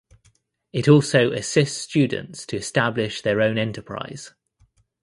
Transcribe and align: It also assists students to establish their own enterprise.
It 0.73 0.87
also 0.87 1.31
assists 1.31 1.79
students 1.79 2.47
to 2.47 2.55
establish 2.57 3.21
their 3.21 3.39
own 3.39 3.59
enterprise. 3.59 4.33